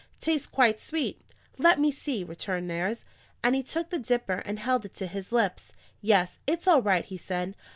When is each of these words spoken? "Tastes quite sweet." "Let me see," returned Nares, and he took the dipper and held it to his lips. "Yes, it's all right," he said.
"Tastes 0.19 0.47
quite 0.47 0.81
sweet." 0.81 1.21
"Let 1.59 1.79
me 1.79 1.91
see," 1.91 2.23
returned 2.23 2.67
Nares, 2.67 3.05
and 3.43 3.53
he 3.55 3.61
took 3.61 3.91
the 3.91 3.99
dipper 3.99 4.41
and 4.47 4.57
held 4.57 4.83
it 4.83 4.95
to 4.95 5.05
his 5.05 5.31
lips. 5.31 5.73
"Yes, 6.01 6.39
it's 6.47 6.67
all 6.67 6.81
right," 6.81 7.05
he 7.05 7.19
said. 7.19 7.53